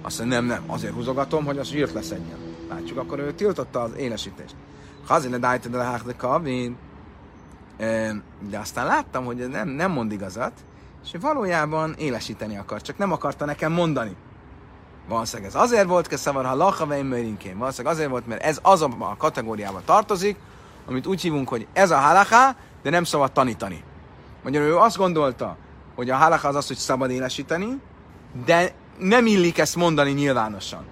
[0.03, 2.39] Azt mondja, nem, nem, azért húzogatom, hogy a zsírt leszedjen.
[2.69, 4.55] Látjuk, akkor ő tiltotta az élesítést.
[5.07, 6.77] Hazine dájta de de kavin.
[8.41, 10.53] De aztán láttam, hogy nem, nem mond igazat,
[11.05, 14.17] és valójában élesíteni akar, csak nem akarta nekem mondani.
[15.09, 17.59] Valószínűleg ez azért volt, hogy szavar ha lachaveim mörinkén.
[17.59, 20.37] Valószínűleg azért volt, mert ez az a kategóriába tartozik,
[20.87, 23.83] amit úgy hívunk, hogy ez a halaká, de nem szabad tanítani.
[24.43, 25.57] Magyarul ő azt gondolta,
[25.95, 27.81] hogy a halaká az az, hogy szabad élesíteni,
[28.45, 30.85] de nem illik ezt mondani nyilvánosan.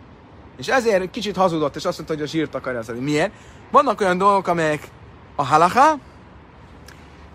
[0.57, 3.03] És ezért kicsit hazudott, és azt mondta, hogy a zsírt akarja szedni.
[3.03, 3.33] Miért?
[3.71, 4.89] Vannak olyan dolgok, amelyek
[5.37, 5.95] a halaká,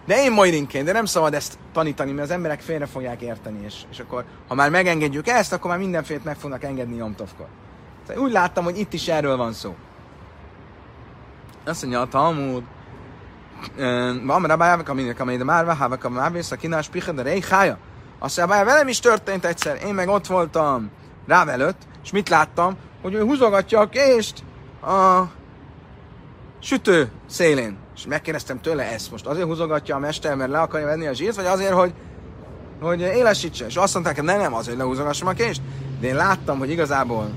[0.07, 3.75] de én majdinként, de nem szabad ezt tanítani, mert az emberek félre fogják érteni, és,
[3.91, 7.47] és akkor, ha már megengedjük ezt, akkor már mindenfélt meg fognak engedni Jomtovkor.
[8.15, 9.75] Úgy láttam, hogy itt is erről van szó.
[11.65, 12.63] Azt mondja a Talmud,
[14.23, 17.43] van mert abájávak, aminek amely de márva, hávak a mávész, a kínás piha, de rej
[17.49, 17.77] hája.
[18.19, 20.91] Azt mondja, velem is történt egyszer, én meg ott voltam
[21.27, 22.77] rá előtt, és mit láttam?
[23.01, 24.43] Hogy ő húzogatja a kést
[24.81, 25.23] a
[26.59, 27.77] sütő szélén.
[27.97, 31.35] És megkérdeztem tőle ezt most azért húzogatja a mester, mert le akarja venni a zsírt,
[31.35, 31.93] vagy azért, hogy,
[32.81, 33.65] hogy élesítse.
[33.65, 35.61] És azt mondták, hogy nem, nem azért, lehúzogassam a kést.
[35.99, 37.29] De én láttam, hogy igazából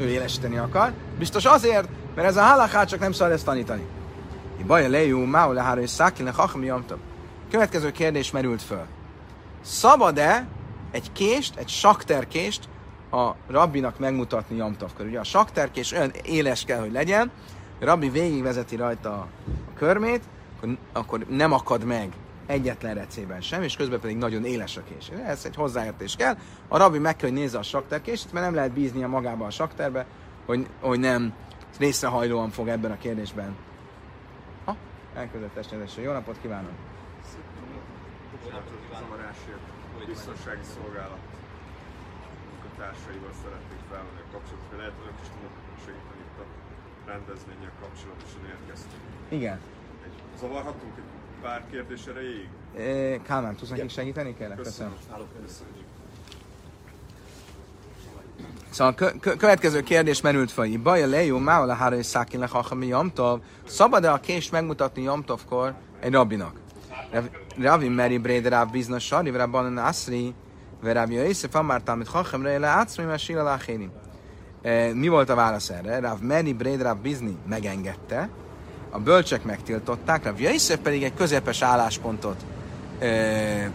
[0.00, 0.92] ő élesíteni akar.
[1.18, 3.86] Biztos azért, mert ez a halakát csak nem szabad ezt tanítani.
[4.66, 6.72] Baj lejú, mául lehára és szákinek hachmi
[7.50, 8.84] Következő kérdés merült föl.
[9.64, 10.46] Szabad-e
[10.90, 12.68] egy kést, egy sakterkést
[13.10, 15.06] a rabbinak megmutatni jamtavkor?
[15.06, 17.30] Ugye a sakterkés olyan éles kell, hogy legyen,
[17.78, 19.28] rabbi végigvezeti rajta a
[19.74, 20.22] körmét,
[20.56, 22.12] akkor, akkor nem akad meg
[22.46, 25.10] egyetlen recében sem, és közben pedig nagyon éles a kés.
[25.26, 26.36] Ez egy hozzáértés kell.
[26.68, 29.50] A rabbi meg kell, hogy nézze a sakterkést, mert nem lehet bízni a magába a
[29.50, 30.06] sakterbe,
[30.46, 31.34] hogy, hogy nem
[31.78, 33.56] részrehajlóan fog ebben a kérdésben.
[34.64, 34.76] Ha?
[35.14, 36.02] Elkezdett testnézésre.
[36.02, 36.72] Jó napot kívánok!
[40.06, 41.18] biztonsági szolgálat
[42.50, 46.67] munkatársaival szeretnék felvenni a kapcsolatot, lehet, ők is tudnak segíteni itt a
[47.12, 49.02] rendezvények kapcsolatosan érkeztünk.
[49.28, 49.58] Igen.
[50.04, 51.04] Egy, zavarhatunk egy
[51.42, 52.48] pár kérdés erejéig?
[52.76, 54.34] Eh, Kálmán, tudsz nekik segíteni?
[54.38, 54.92] Kérlek, Köszönöm.
[54.92, 55.76] köszönöm.
[58.70, 60.66] Szóval a kö- kö- következő kérdés merült fel.
[60.82, 63.40] Baja lejó, máola hára és szákin lehachami jamtov.
[63.66, 66.56] Szabad-e a kést megmutatni jamtovkor egy rabinak?
[67.10, 70.34] Rav- Ravi Meri Brede Rav Bizna Sari, Rav Banan Asri,
[70.82, 73.84] Rav Yosef Amártál, amit hachem rejle átszmi, mert síla láchéni.
[73.84, 74.07] E,
[74.92, 76.00] Mi volt a válasz erre?
[76.00, 78.28] Rav Meri Brede Rav Bizni megengedte,
[78.90, 82.44] a bölcsek megtiltották, Rav Yosef pedig egy közepes álláspontot
[82.98, 83.70] e, e,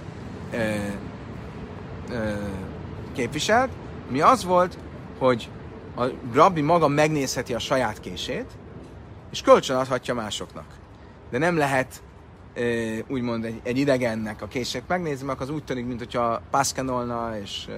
[2.09, 2.33] ö,
[3.13, 3.71] képviselt,
[4.09, 4.77] mi az volt,
[5.19, 5.49] hogy
[5.95, 8.51] a rabbi maga megnézheti a saját kését,
[9.31, 10.65] és kölcsönadhatja másoknak.
[11.29, 12.03] De nem lehet
[12.53, 17.37] ö, úgymond egy, egy idegennek a kését megnézni, mert az úgy tűnik, mint hogyha pászkenolna,
[17.41, 17.73] és ö,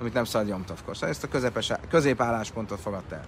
[0.00, 0.94] amit nem szabad jomtavkor.
[0.94, 3.24] Szóval ezt a közepes, középalláspontot fogadta el.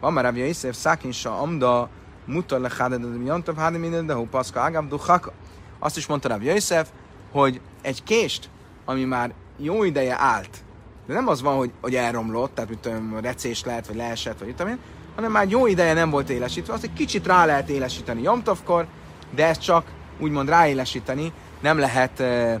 [0.00, 1.88] Van már Rabbi Yosef, Szákinsa, Amda,
[2.24, 5.32] Mutar le Chaded, Jomtav, Hadi minden, de hú, Paszka, Ágam, Duchaka.
[5.78, 6.88] Azt is mondta Rabbi Yosef,
[7.32, 8.48] hogy egy kést,
[8.84, 10.64] ami már jó ideje állt,
[11.06, 14.46] de nem az van, hogy, hogy elromlott, tehát mint tudom, recés lehet, vagy leesett, vagy
[14.46, 14.78] mit tudom én,
[15.14, 18.86] hanem már jó ideje nem volt élesítve, azt egy kicsit rá lehet élesíteni Jomtovkor,
[19.34, 19.86] de ezt csak
[20.20, 22.54] úgymond ráélesíteni, nem lehet ö,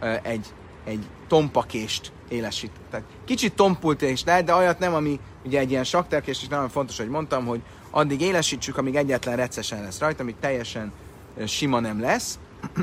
[0.00, 0.46] ö, egy,
[0.84, 2.12] egy tompakést.
[2.90, 6.68] Tehát kicsit tompult és lehet, de olyat nem, ami ugye egy ilyen sakterkés, és nagyon
[6.68, 7.60] fontos, hogy mondtam, hogy
[7.90, 10.92] addig élesítsük, amíg egyetlen recesen lesz rajta, amíg teljesen
[11.46, 12.38] sima nem lesz,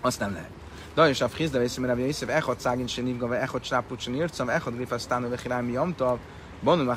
[0.00, 0.50] azt nem lehet.
[0.94, 4.00] Da is a frizda vészi, mert Rabbi Yosef echot szágin se nivga, ve echot sáput
[4.00, 6.18] se nircam, echot grifasztánu, ve chirálmi jamtav,
[6.62, 6.94] banu ve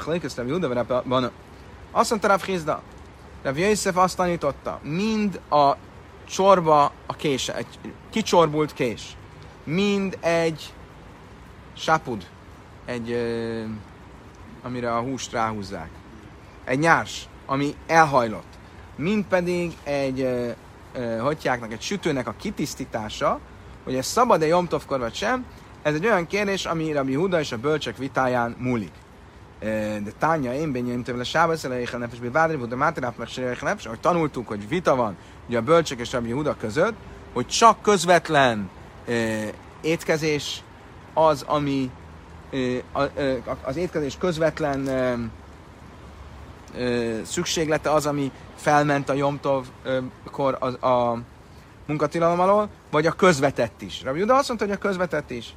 [0.74, 1.28] Rabbi- banu.
[1.92, 2.82] Azt mondta Rabbi Frizda,
[3.44, 5.76] Rabbi Yosef azt tanította, mind a
[6.28, 7.68] csorba a kés, egy
[8.10, 9.18] kicsorbult kés,
[9.64, 10.74] mind egy
[11.74, 12.28] sápud,
[12.86, 13.12] egy,
[14.62, 15.90] amire a húst ráhúzzák,
[16.64, 18.58] egy nyárs, ami elhajlott,
[18.96, 23.40] mind pedig egy, ö, hogyjáknak, egy sütőnek a kitisztítása,
[23.84, 25.46] hogy ez szabad-e Jomtovkor vagy sem,
[25.82, 28.92] ez egy olyan kérdés, ami Rabbi Huda és a bölcsek vitáján múlik.
[29.60, 33.28] De tánya, én benyém tőle sábasz, elejéhen nefes, bivádri, Buda máteráp, meg
[33.62, 35.18] nefes, ahogy tanultuk, hogy vita van
[35.48, 36.94] ugye a bölcsek és Rabbi Huda között,
[37.34, 38.70] hogy csak közvetlen
[39.82, 40.64] étkezés
[41.14, 41.92] az, ami
[42.94, 43.04] a,
[43.64, 44.90] az étkezés közvetlen
[47.24, 51.22] szükséglete az, ami felment a Jomtovkor az, a
[51.86, 54.04] munkatilalom alól, vagy a közvetett is.
[54.04, 55.54] Rabbi Juda azt mondta, hogy a közvetett is.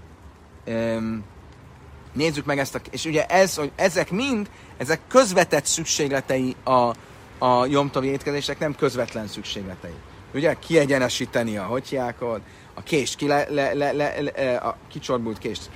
[2.12, 2.80] Nézzük meg ezt a...
[2.90, 6.94] És ugye ez, hogy ezek mind, ezek közvetett szükségletei a,
[7.38, 9.94] a jomtovi étkezések, nem közvetlen szükségletei.
[10.34, 12.40] Ugye kiegyenesíteni a hotyákot,
[12.74, 15.70] a kést, ki le, le, le, le, le, a kicsorbult kést,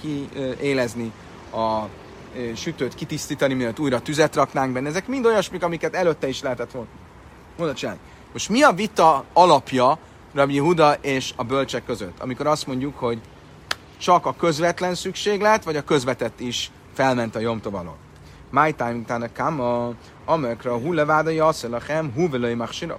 [0.00, 1.12] kiélezni
[1.50, 1.88] ki, a
[2.54, 4.88] sütőt kitisztítani, mielőtt újra tüzet raknánk benne.
[4.88, 6.88] Ezek mind olyasmik, amiket előtte is lehetett volna
[7.58, 8.00] volna csinálni.
[8.32, 9.98] Most mi a vita alapja
[10.34, 12.20] Rabbi Huda és a bölcsek között?
[12.20, 13.20] Amikor azt mondjuk, hogy
[13.98, 17.96] csak a közvetlen szükséglet, vagy a közvetett is felment a Jom alól.
[18.50, 19.92] My time tána kama,
[20.24, 22.98] amekra huleváda jaszelachem, huvelői maksira.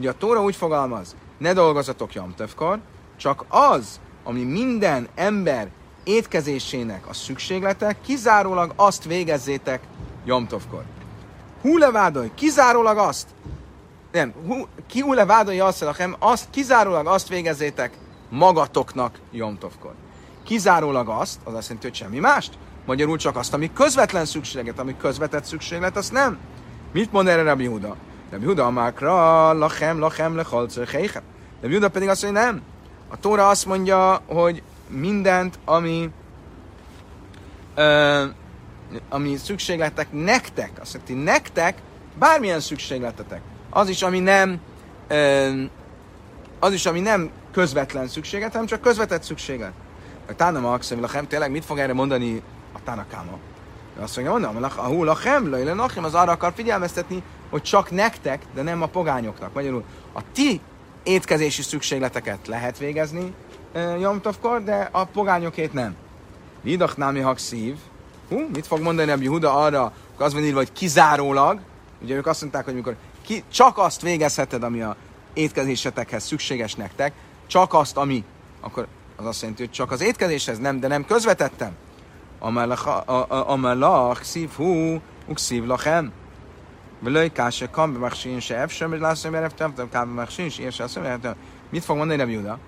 [0.00, 2.78] Ugye a Tóra úgy fogalmaz, ne dolgozatok Jom Tovkor,
[3.16, 5.68] csak az, ami minden ember
[6.04, 9.82] étkezésének a szükséglete, kizárólag azt végezzétek
[10.24, 10.82] Jom Tovkor.
[11.62, 13.26] Húlevádolj, kizárólag azt,
[14.12, 15.86] nem, hú, ki ule vádolja azt,
[16.18, 19.94] azt, kizárólag azt végezzétek magatoknak Jomtovkor.
[20.44, 22.58] Kizárólag azt, az azt jelenti, hogy semmi mást.
[22.86, 26.38] Magyarul csak azt, ami közvetlen szükséget, ami közvetett szükséglet, azt nem.
[26.92, 27.96] Mit mond erre Rabbi Huda?
[28.30, 31.22] Rabbi Huda amákra, lachem, lachem, lechalcer, heichem.
[31.60, 32.62] Rabbi Huda pedig azt mondja, nem.
[33.08, 36.10] A Tóra azt mondja, hogy mindent, ami
[37.74, 38.24] ö,
[39.08, 41.78] ami szükségletek nektek, azt jelenti nektek,
[42.18, 43.40] bármilyen szükségletetek,
[43.70, 44.60] az is, ami nem
[45.08, 45.62] ö,
[46.58, 49.72] az is, ami nem közvetlen szükséget, hanem csak közvetett szükséget.
[50.28, 53.38] A Tána Maxim, lachem, tényleg mit fog erre mondani a Tánakáma?
[54.00, 58.82] Azt mondja, mondom, a lachem, lachem, az arra akar figyelmeztetni, hogy csak nektek, de nem
[58.82, 59.54] a pogányoknak.
[59.54, 60.60] Magyarul a ti
[61.02, 63.34] étkezési szükségleteket lehet végezni
[64.00, 65.96] Jomtovkor, de a pogányokét nem.
[66.62, 67.76] Vidach námi szív.
[68.28, 71.60] Hú, mit fog mondani Rabbi Huda arra, hogy az van írva, hogy kizárólag.
[72.02, 74.96] Ugye ők azt mondták, hogy mikor ki, csak azt végezheted, ami a
[75.32, 77.12] étkezésetekhez szükséges nektek,
[77.46, 78.24] csak azt, ami,
[78.60, 78.86] akkor
[79.16, 81.72] az azt jelenti, hogy csak az étkezéshez nem, de nem közvetettem.
[83.28, 86.12] Amelach szív hú, ukszív lachem.
[87.00, 91.02] Velőj káse kam bemachsin se efsem, és lászom, mert eftem, kam bemachsin se se azt
[91.02, 91.34] mondja,
[91.70, 92.58] Mit fog mondani Rabbi Huda?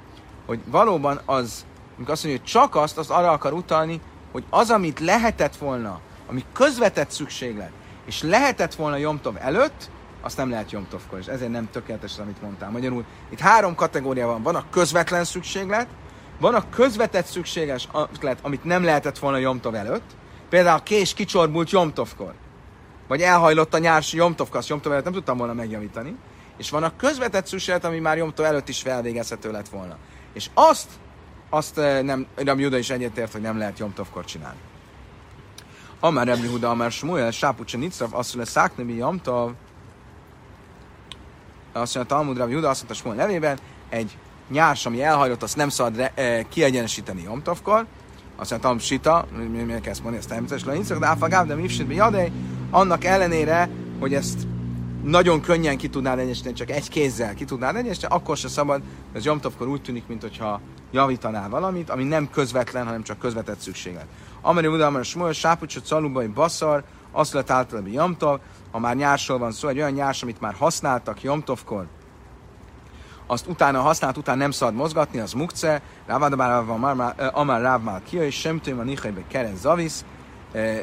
[0.46, 1.66] Hogy valóban az,
[1.96, 4.00] amikor azt mondja, hogy csak azt, az arra akar utalni,
[4.32, 7.70] hogy az, amit lehetett volna, ami közvetett szükséglet,
[8.06, 9.90] és lehetett volna Jomtov előtt,
[10.20, 12.70] azt nem lehet Jomtovkor, és ezért nem tökéletes, amit mondtál.
[12.70, 14.42] Magyarul itt három kategória van.
[14.42, 15.86] Van a közvetlen szükséglet,
[16.40, 20.10] van a közvetett szükséglet, amit nem lehetett volna Jomtov előtt,
[20.48, 22.34] például a kés kicsorbult Jomtovkor,
[23.08, 26.16] vagy elhajlott a nyárs Jomtovkor, azt Jomtov előtt nem tudtam volna megjavítani,
[26.56, 29.96] és van a közvetett szükséglet, ami már Jomtov előtt is felvégezhető lett volna.
[30.32, 30.88] És azt,
[31.50, 34.58] azt eh, nem, Rabbi Juda is egyetért, hogy nem lehet Jomtovkor csinálni.
[36.00, 39.52] Amár Rabbi Huda, Amár Smuel, Sápucsa Nicrav, azt mondja, Száknebi Jomtov,
[41.72, 44.16] azt mondja, Talmud Rabbi Huda, azt mondta Smuel nevében, egy
[44.48, 47.86] nyárs, ami elhajlott, azt nem szabad re, e, kiegyenesíteni Jomtovkor,
[48.36, 51.94] azt mondja, Talmud Sita, mi kell ezt mondani, ezt természetesen Laincak, de Áfagáv, de Mifsit,
[51.94, 52.32] Jadej,
[52.72, 53.68] annak ellenére,
[54.00, 54.46] hogy ezt
[55.02, 58.82] nagyon könnyen ki tudnád egyenesíteni, csak egy kézzel ki tudnád egyenesíteni, akkor se szabad,
[59.12, 64.06] ez Jomtovkor úgy tűnik, mintha javítanál valamit, ami nem közvetlen, hanem csak közvetett szükséglet.
[64.40, 69.52] Amari Uda, Amari Smuel, Sápucsot, Szalubai, Baszar, azt lett általában Jomtov, ha már nyársról van
[69.52, 71.86] szó, egy olyan nyárs, amit már használtak Jomtovkor,
[73.26, 76.64] azt utána használt, után nem szabad mozgatni, az mukce, Rávadabár
[77.32, 80.04] Amár Rávmál Kia, és sem tőm a Nichajbe Keren Zavisz.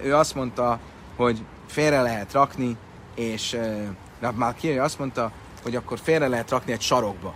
[0.04, 0.80] Ő azt mondta,
[1.16, 2.78] hogy félre lehet rakni,
[3.16, 3.58] és
[4.20, 5.32] Rávmál Kia azt mondta,
[5.64, 7.34] hogy akkor félre lehet rakni egy sarokba.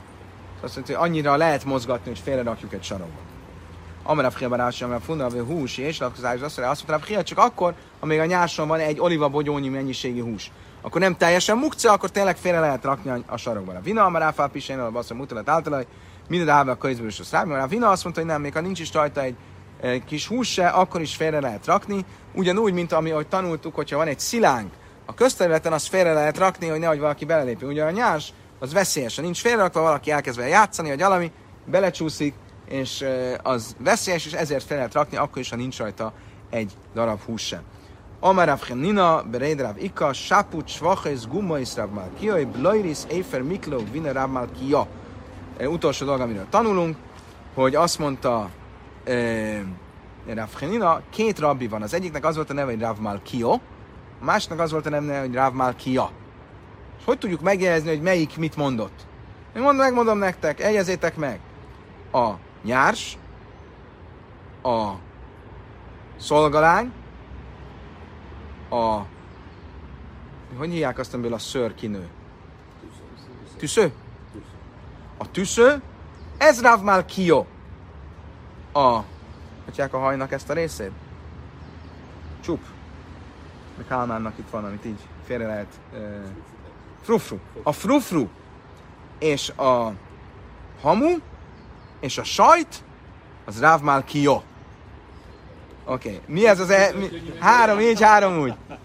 [0.62, 3.20] Azt mondta, hogy annyira lehet mozgatni, hogy félre rakjuk egy sarokba.
[4.04, 8.80] Amarav Hiabarása, mert funda hús és lakkozás, azt mondta, csak akkor, amíg a nyárson van
[8.80, 10.52] egy oliva bogyónyi mennyiségű hús.
[10.82, 13.76] Akkor nem teljesen mukce, akkor tényleg félre lehet rakni a, a sarokban.
[13.76, 15.86] A vina, a ráfál pisén, a basszor mutalat általában,
[16.28, 18.80] minden áll a közbős a szláb, a vina azt mondta, hogy nem, még ha nincs
[18.80, 19.36] is rajta egy
[20.06, 22.06] kis hús se, akkor is félre lehet rakni.
[22.34, 24.72] Ugyanúgy, mint ami, ahogy tanultuk, hogyha van egy szilánk,
[25.06, 27.70] a közterületen azt félre lehet rakni, hogy nehogy valaki belelépjen.
[27.70, 29.16] Ugye a nyárs, az veszélyes.
[29.16, 31.32] Ha nincs félrerakva, valaki elkezd vele játszani, vagy valami,
[31.66, 32.34] belecsúszik,
[32.70, 33.06] és
[33.42, 36.14] az veszélyes, és ezért fel lehet rakni, akkor is, ha nincs rajta
[36.50, 37.62] egy darab hús sem.
[38.20, 44.30] Amarav Chenina, Bereid Rav Ika, Saput, Svachis, Gumais Rav Malkioi, Bloiris, Eifer Miklo, Vina Rav
[44.30, 44.88] Malkia.
[45.60, 46.96] Utolsó dolog, amiről tanulunk,
[47.54, 48.50] hogy azt mondta
[50.26, 51.82] Rav Chenina, két rabbi van.
[51.82, 53.52] Az egyiknek az volt a neve, hogy Rav Malkio,
[54.22, 56.12] a másiknak az volt a neve, hogy Rav Malkia.
[56.98, 59.06] És hogy tudjuk megjegyezni, hogy melyik mit mondott?
[59.56, 61.40] Én mondom, megmondom nektek, egyezétek meg.
[62.12, 62.32] A
[62.64, 63.18] nyárs,
[64.64, 64.92] a
[66.20, 66.92] szolgalány,
[68.70, 69.02] a
[70.58, 72.08] hogy hívják azt, amiből a ször kinő?
[73.58, 73.94] Tüsző?
[75.18, 75.82] A tüsző,
[76.38, 77.46] ez Rav Malkio.
[78.74, 79.04] A,
[79.66, 80.92] hogy a hajnak ezt a részét?
[82.44, 82.60] Csup.
[83.78, 85.80] Meg Kálmánnak itt van, amit így félre lehet.
[85.94, 86.00] Uh,
[87.02, 87.38] frufru.
[87.64, 88.28] A frufru
[89.20, 89.94] és a
[90.82, 91.18] hamu
[92.00, 92.84] és a sajt,
[93.46, 94.34] az Rav Malkio.
[94.34, 94.44] Oké,
[95.86, 96.22] okay.
[96.26, 96.92] mi ez az e...
[96.96, 97.10] Mi?
[97.40, 98.54] Három így, három úgy.
[98.70, 98.78] Oké,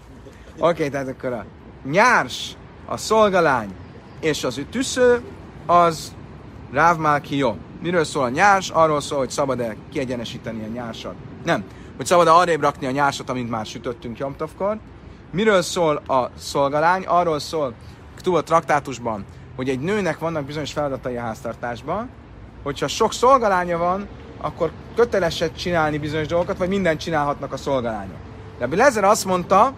[0.57, 1.45] okay, tehát akkor a
[1.83, 3.75] nyárs, a szolgalány
[4.19, 5.21] és az tüsző,
[5.65, 6.15] az
[6.71, 7.55] Rav Malkio.
[7.81, 8.69] Miről szól a nyárs?
[8.69, 11.15] Arról szól, hogy szabad-e kiegyenesíteni a nyársat.
[11.43, 11.63] Nem,
[11.97, 14.77] hogy szabad-e arrébb rakni a nyársat, amint már sütöttünk Jomtovkor.
[15.31, 17.03] Miről szól a szolgalány?
[17.05, 17.73] Arról szól
[18.23, 22.09] a traktátusban, hogy egy nőnek vannak bizonyos feladatai a háztartásban,
[22.63, 24.07] hogyha sok szolgalánya van,
[24.41, 28.17] akkor kötelesek csinálni bizonyos dolgokat, vagy mindent csinálhatnak a szolgalányok.
[28.57, 29.73] De Lezer azt mondta,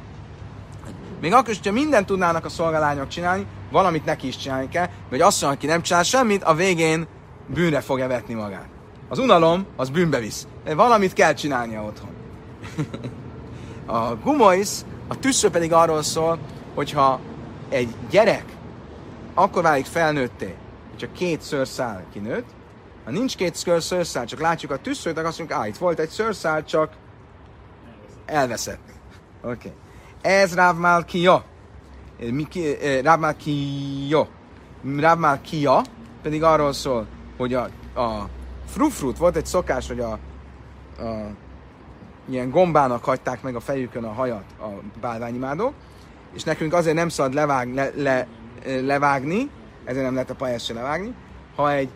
[1.22, 5.22] még akkor is, hogyha mindent tudnának a szolgalányok csinálni, valamit neki is csinálni kell, vagy
[5.22, 7.08] azt mondja, aki nem csinál semmit, a végén
[7.54, 8.68] bűnre fogja vetni magát.
[9.10, 10.48] Az unalom, az bűnbe visz.
[10.76, 12.10] Valamit kell csinálnia otthon.
[13.86, 14.70] a gumois,
[15.08, 16.40] a tüssző pedig arról szól,
[16.76, 17.20] hogyha
[17.70, 18.46] egy gyerek
[19.34, 20.56] akkor válik felnőtté,
[20.90, 22.48] hogyha két szőrszál kinőtt,
[23.06, 26.10] ha nincs két szőrszál, csak látjuk a tüsszőt, akkor azt mondjuk, á, itt volt egy
[26.10, 26.94] szőrszál, csak
[28.26, 28.80] elveszett.
[29.44, 29.52] Oké.
[29.52, 29.72] Okay.
[30.22, 31.44] Ez Rav Malkia.
[32.20, 34.28] Eh, Rav Malkia.
[34.98, 35.82] Rav Malkia
[36.22, 38.30] pedig arról szól, hogy a, a
[38.66, 40.20] frufrut volt egy szokás, hogy a, a
[42.30, 44.68] ilyen gombának hagyták meg a fejükön a hajat a
[45.02, 45.74] bálványimádók,
[46.34, 48.28] és nekünk azért nem szabad levág, le, le,
[48.66, 49.50] levágni,
[49.84, 51.14] ezért nem lehet a pajás se levágni,
[51.56, 51.90] ha egy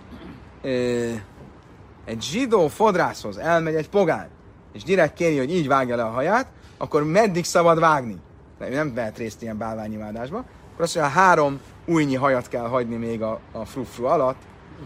[2.05, 4.27] egy zsidó fodrászhoz elmegy egy pogány,
[4.73, 6.47] és direkt kéri, hogy így vágja le a haját,
[6.77, 8.17] akkor meddig szabad vágni?
[8.59, 10.37] De nem vehet részt ilyen bálványimádásba.
[10.37, 14.41] Akkor azt mondja, három újnyi hajat kell hagyni még a, a frufru alatt.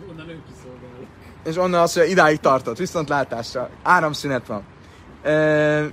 [0.10, 1.08] Onnan önkiszolgál.
[1.44, 4.64] És onnan azt mondja, idáig tartott, viszontlátásra, áramszünet van.
[5.24, 5.86] E,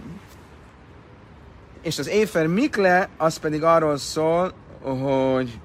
[1.82, 5.60] és az Éfer Mikle, az pedig arról szól, hogy,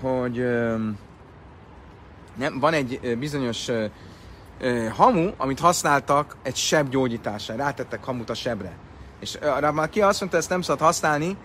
[0.00, 0.44] hogy
[2.36, 3.70] nem, van egy bizonyos
[4.92, 7.62] hamu, amit használtak egy seb gyógyítására.
[7.62, 8.76] Rátettek hamut a sebre.
[9.20, 11.36] És uh, már ki azt mondta, ezt nem szabad használni,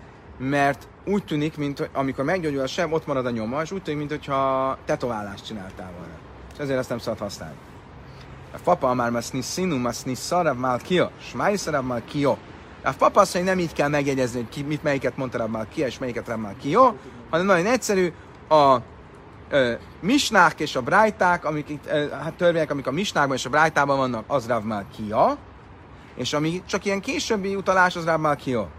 [0.49, 4.07] mert úgy tűnik, mint amikor meggyógyul a seb, ott marad a nyoma, és úgy tűnik,
[4.07, 6.13] mintha tetoválást csináltál volna.
[6.53, 7.55] És ezért ezt nem szabad használni.
[8.53, 12.37] A papa már maszni színú, maszni szarav már kia, smáj szarav már kia.
[12.83, 15.67] A papa azt mondja, nem így kell megjegyezni, hogy ki, mit, melyiket mondta Rav már
[15.73, 16.95] kia, és melyiket Rav már kia,
[17.29, 18.13] hanem nagyon egyszerű,
[18.49, 18.77] a
[19.99, 21.87] misnák és a brájták, amik itt,
[22.23, 25.37] hát törvények, amik a misnákban és a brájtában vannak, az Rav már kia,
[26.15, 28.69] és ami csak ilyen későbbi utalás, az Rav már kia.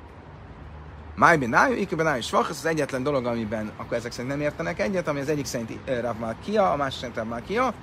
[1.15, 5.09] Májben nájú, ikőben nájú svach, az egyetlen dolog, amiben akkor ezek szerint nem értenek egyet,
[5.09, 7.75] ami az egyik szerint Rav Malkia, a másik szerint Rav Malkia,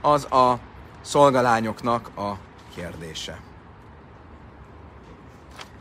[0.00, 0.58] az a
[1.00, 2.32] szolgalányoknak a
[2.74, 3.40] kérdése.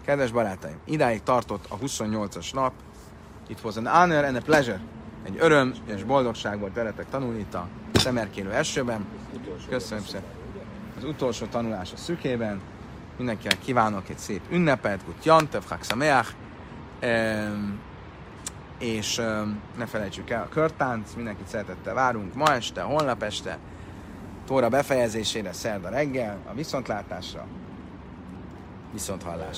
[0.06, 2.74] Kedves barátaim, idáig tartott a 28-as nap.
[3.48, 4.80] It was an honor and a pleasure.
[5.24, 9.06] Egy öröm és boldogság volt veletek tanulni itt a szemerkélő esőben.
[9.70, 10.24] Köszönöm szépen.
[10.98, 12.62] Az utolsó tanulás a szükében.
[13.18, 16.26] Mindenkinek kívánok egy szép ünnepet, Gut Jantev, Chag
[18.80, 19.22] és
[19.78, 23.58] ne felejtsük el a körtánc, mindenkit szeretettel várunk ma este, holnap este,
[24.50, 27.46] Tóra befejezésére szerda reggel, a viszontlátásra,
[28.92, 29.50] viszonthallásra.